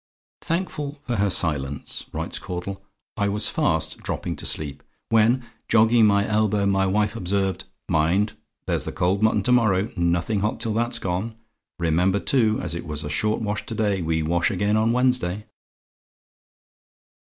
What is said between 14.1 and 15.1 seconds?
wash again on